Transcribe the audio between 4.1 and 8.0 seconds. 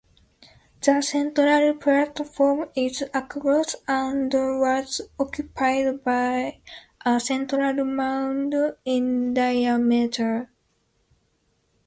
was occupied by a central